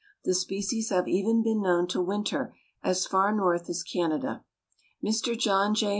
The 0.23 0.33
species 0.33 0.89
have 0.89 1.07
even 1.07 1.43
been 1.43 1.61
known 1.61 1.85
to 1.89 2.01
winter 2.01 2.55
as 2.81 3.05
far 3.05 3.31
north 3.31 3.69
as 3.69 3.83
Canada, 3.83 4.43
Mr. 5.03 5.37
John 5.37 5.75
J. 5.75 5.89